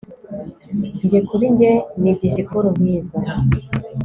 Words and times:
njye 1.03 1.19
kuri 1.27 1.45
njye 1.53 1.71
ni 2.01 2.11
disikuru 2.21 2.67
nkizo 2.77 3.17